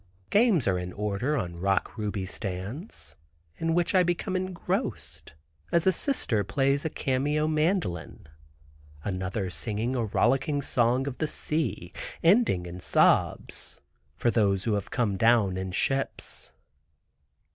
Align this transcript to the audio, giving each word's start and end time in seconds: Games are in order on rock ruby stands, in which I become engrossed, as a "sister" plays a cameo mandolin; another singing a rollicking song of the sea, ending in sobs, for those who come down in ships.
Games 0.31 0.67
are 0.67 0.79
in 0.79 0.93
order 0.93 1.37
on 1.37 1.57
rock 1.59 1.95
ruby 1.95 2.25
stands, 2.25 3.15
in 3.57 3.75
which 3.75 3.93
I 3.93 4.01
become 4.01 4.35
engrossed, 4.35 5.33
as 5.71 5.85
a 5.85 5.91
"sister" 5.91 6.43
plays 6.43 6.83
a 6.83 6.89
cameo 6.89 7.47
mandolin; 7.47 8.25
another 9.03 9.51
singing 9.51 9.95
a 9.95 10.05
rollicking 10.05 10.63
song 10.63 11.05
of 11.05 11.19
the 11.19 11.27
sea, 11.27 11.93
ending 12.23 12.65
in 12.65 12.79
sobs, 12.79 13.79
for 14.15 14.31
those 14.31 14.63
who 14.63 14.81
come 14.81 15.17
down 15.17 15.55
in 15.55 15.71
ships. 15.71 16.51